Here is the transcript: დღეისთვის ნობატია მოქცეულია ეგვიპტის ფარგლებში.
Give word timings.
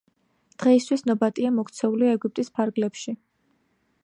დღეისთვის 0.63 1.03
ნობატია 1.11 1.53
მოქცეულია 1.59 2.17
ეგვიპტის 2.19 2.53
ფარგლებში. 2.59 3.19